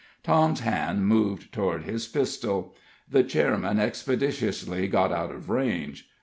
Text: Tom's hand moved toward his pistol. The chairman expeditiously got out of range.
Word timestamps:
Tom's 0.23 0.61
hand 0.61 1.05
moved 1.05 1.53
toward 1.53 1.83
his 1.83 2.07
pistol. 2.07 2.73
The 3.07 3.23
chairman 3.23 3.77
expeditiously 3.77 4.87
got 4.87 5.11
out 5.11 5.29
of 5.31 5.47
range. 5.47 6.09